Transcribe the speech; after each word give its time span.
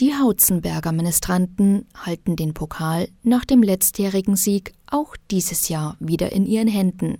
Die 0.00 0.14
Hauzenberger 0.14 0.92
Ministranten 0.92 1.86
halten 1.94 2.34
den 2.34 2.54
Pokal 2.54 3.08
nach 3.22 3.44
dem 3.44 3.62
letztjährigen 3.62 4.34
Sieg 4.34 4.72
auch 4.90 5.14
dieses 5.30 5.68
Jahr 5.68 5.98
wieder 6.00 6.32
in 6.32 6.46
ihren 6.46 6.68
Händen. 6.68 7.18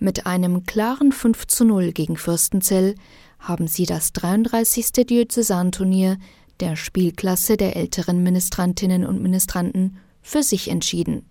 Mit 0.00 0.26
einem 0.26 0.66
klaren 0.66 1.12
5 1.12 1.46
zu 1.46 1.64
0 1.64 1.92
gegen 1.92 2.16
Fürstenzell 2.16 2.96
haben 3.38 3.68
sie 3.68 3.86
das 3.86 4.12
33. 4.12 5.06
Diözesanturnier 5.06 6.16
der 6.58 6.74
Spielklasse 6.74 7.56
der 7.56 7.76
älteren 7.76 8.24
Ministrantinnen 8.24 9.06
und 9.06 9.22
Ministranten 9.22 10.00
für 10.20 10.42
sich 10.42 10.66
entschieden 10.66 11.24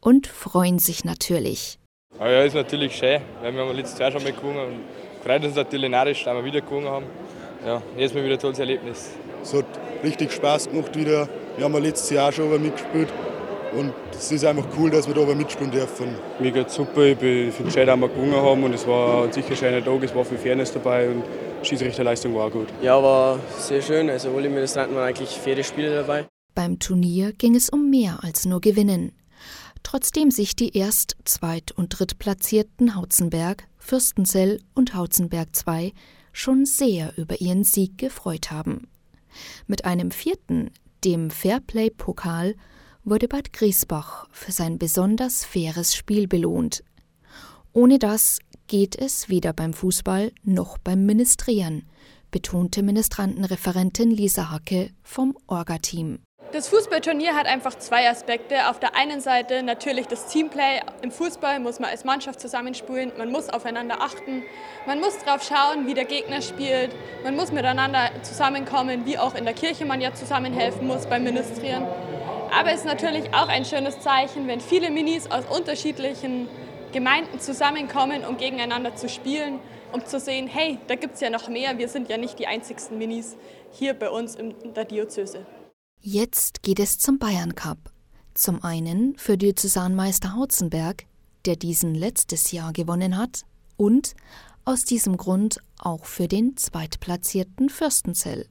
und 0.00 0.26
freuen 0.26 0.80
sich 0.80 1.04
natürlich. 1.04 1.78
Ja, 2.18 2.28
ja 2.28 2.42
ist 2.42 2.56
natürlich 2.56 2.96
schön, 2.96 3.20
weil 3.40 3.54
wir 3.54 3.72
letztes 3.72 4.00
Jahr 4.00 4.10
schon 4.10 4.24
mal 4.24 4.32
gewonnen 4.32 4.66
und 4.66 4.80
freut 5.22 5.44
uns 5.44 5.54
natürlich 5.54 5.90
narrisch, 5.90 6.24
dass 6.24 6.34
wir 6.34 6.44
wieder 6.44 6.60
gewonnen 6.60 6.88
haben. 6.88 7.06
Ja, 7.64 7.80
jetzt 7.96 8.12
mal 8.12 8.24
wieder 8.24 8.34
ein 8.34 8.40
tolles 8.40 8.58
Erlebnis. 8.58 9.10
Es 9.40 9.54
hat 9.54 9.64
richtig 10.02 10.32
Spaß 10.32 10.68
gemacht 10.70 10.96
wieder. 10.96 11.28
Wir 11.56 11.64
haben 11.64 11.80
letztes 11.80 12.10
Jahr 12.10 12.32
schon 12.32 12.50
mitgespielt 12.60 13.08
und 13.76 13.92
es 14.10 14.32
ist 14.32 14.44
einfach 14.44 14.66
cool, 14.76 14.90
dass 14.90 15.06
wir 15.06 15.14
da 15.14 15.24
mitspielen 15.32 15.70
dürfen. 15.70 16.16
Mir 16.40 16.50
geht 16.50 16.70
super, 16.70 17.04
ich 17.04 17.18
finde 17.18 17.50
es 17.68 17.72
schön, 17.72 17.86
dass 17.86 17.96
wir 17.96 18.08
gewonnen 18.08 18.34
haben 18.34 18.64
und 18.64 18.74
es 18.74 18.84
war 18.86 19.32
sicher 19.32 19.50
ein 19.50 19.56
schöner 19.56 19.84
Tag, 19.84 20.02
es 20.02 20.12
war 20.12 20.24
viel 20.24 20.38
Fairness 20.38 20.72
dabei 20.72 21.08
und 21.08 21.22
die 21.62 21.68
Schiedsrichterleistung 21.68 22.34
war 22.34 22.46
auch 22.46 22.50
gut. 22.50 22.66
Ja, 22.82 23.00
war 23.00 23.38
sehr 23.58 23.80
schön, 23.80 24.10
also 24.10 24.34
alle 24.36 24.48
Ministranten 24.48 24.96
waren 24.96 25.08
eigentlich 25.08 25.30
faire 25.30 25.62
Spiele 25.62 25.94
dabei. 25.94 26.26
Beim 26.56 26.80
Turnier 26.80 27.32
ging 27.32 27.54
es 27.54 27.70
um 27.70 27.90
mehr 27.90 28.18
als 28.22 28.44
nur 28.44 28.60
Gewinnen. 28.60 29.12
Trotzdem 29.84 30.32
sich 30.32 30.56
die 30.56 30.76
Erst-, 30.76 31.16
Zweit- 31.24 31.70
und 31.72 31.90
Drittplatzierten 31.96 32.96
Hauzenberg, 32.96 33.68
Fürstenzell 33.78 34.60
und 34.74 34.94
Hauzenberg 34.94 35.48
II 35.66 35.92
schon 36.32 36.66
sehr 36.66 37.16
über 37.16 37.40
ihren 37.40 37.64
Sieg 37.64 37.98
gefreut 37.98 38.50
haben. 38.50 38.88
Mit 39.66 39.84
einem 39.84 40.10
vierten, 40.10 40.70
dem 41.04 41.30
Fairplay-Pokal, 41.30 42.54
wurde 43.04 43.28
Bad 43.28 43.52
Griesbach 43.52 44.26
für 44.30 44.52
sein 44.52 44.78
besonders 44.78 45.44
faires 45.44 45.94
Spiel 45.94 46.28
belohnt. 46.28 46.84
Ohne 47.72 47.98
das 47.98 48.38
geht 48.66 48.96
es 48.96 49.28
weder 49.28 49.52
beim 49.52 49.72
Fußball 49.72 50.32
noch 50.44 50.78
beim 50.78 51.04
Ministrieren, 51.04 51.84
betonte 52.30 52.82
Ministrantenreferentin 52.82 54.10
Lisa 54.10 54.50
Hacke 54.50 54.90
vom 55.02 55.36
Orga-Team. 55.46 56.20
Das 56.52 56.68
Fußballturnier 56.68 57.34
hat 57.34 57.46
einfach 57.46 57.78
zwei 57.78 58.10
Aspekte. 58.10 58.68
Auf 58.68 58.78
der 58.78 58.94
einen 58.94 59.22
Seite 59.22 59.62
natürlich 59.62 60.06
das 60.06 60.26
Teamplay. 60.26 60.80
Im 61.00 61.10
Fußball 61.10 61.58
muss 61.60 61.80
man 61.80 61.88
als 61.88 62.04
Mannschaft 62.04 62.40
zusammenspielen, 62.40 63.10
man 63.16 63.32
muss 63.32 63.48
aufeinander 63.48 64.02
achten, 64.02 64.42
man 64.86 65.00
muss 65.00 65.16
darauf 65.24 65.42
schauen, 65.42 65.86
wie 65.86 65.94
der 65.94 66.04
Gegner 66.04 66.42
spielt, 66.42 66.90
man 67.24 67.36
muss 67.36 67.52
miteinander 67.52 68.10
zusammenkommen, 68.20 69.06
wie 69.06 69.16
auch 69.16 69.34
in 69.34 69.46
der 69.46 69.54
Kirche 69.54 69.86
man 69.86 70.02
ja 70.02 70.12
zusammenhelfen 70.12 70.86
muss 70.86 71.06
beim 71.06 71.24
Ministrieren. 71.24 71.86
Aber 72.54 72.70
es 72.70 72.80
ist 72.80 72.86
natürlich 72.86 73.32
auch 73.32 73.48
ein 73.48 73.64
schönes 73.64 74.00
Zeichen, 74.00 74.46
wenn 74.46 74.60
viele 74.60 74.90
Minis 74.90 75.30
aus 75.30 75.46
unterschiedlichen 75.46 76.48
Gemeinden 76.92 77.40
zusammenkommen, 77.40 78.26
um 78.26 78.36
gegeneinander 78.36 78.94
zu 78.94 79.08
spielen, 79.08 79.58
um 79.92 80.04
zu 80.04 80.20
sehen, 80.20 80.48
hey, 80.48 80.78
da 80.86 80.96
gibt 80.96 81.14
es 81.14 81.22
ja 81.22 81.30
noch 81.30 81.48
mehr, 81.48 81.78
wir 81.78 81.88
sind 81.88 82.10
ja 82.10 82.18
nicht 82.18 82.38
die 82.38 82.46
einzigsten 82.46 82.98
Minis 82.98 83.38
hier 83.70 83.94
bei 83.94 84.10
uns 84.10 84.34
in 84.34 84.54
der 84.74 84.84
Diözese. 84.84 85.46
Jetzt 86.04 86.64
geht 86.64 86.80
es 86.80 86.98
zum 86.98 87.20
Bayern 87.20 87.54
Cup. 87.54 87.92
Zum 88.34 88.64
einen 88.64 89.16
für 89.18 89.38
Diözesanmeister 89.38 90.34
Hauzenberg, 90.34 91.04
der 91.44 91.54
diesen 91.54 91.94
letztes 91.94 92.50
Jahr 92.50 92.72
gewonnen 92.72 93.16
hat, 93.16 93.44
und 93.76 94.16
aus 94.64 94.84
diesem 94.84 95.16
Grund 95.16 95.60
auch 95.78 96.04
für 96.04 96.26
den 96.26 96.56
zweitplatzierten 96.56 97.70
Fürstenzell. 97.70 98.48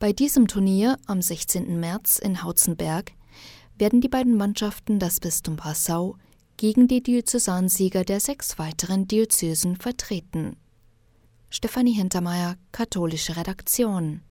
Bei 0.00 0.12
diesem 0.12 0.48
Turnier 0.48 0.98
am 1.06 1.22
16. 1.22 1.78
März 1.78 2.18
in 2.18 2.42
Hauzenberg 2.42 3.12
werden 3.78 4.00
die 4.00 4.08
beiden 4.08 4.36
Mannschaften 4.36 4.98
das 4.98 5.20
Bistum 5.20 5.54
Passau 5.54 6.16
gegen 6.56 6.88
die 6.88 7.00
Diözesansieger 7.00 8.02
der 8.02 8.18
sechs 8.18 8.58
weiteren 8.58 9.06
Diözesen 9.06 9.76
vertreten. 9.76 10.56
Stefanie 11.48 11.92
Hintermeier, 11.92 12.56
katholische 12.72 13.36
Redaktion 13.36 14.22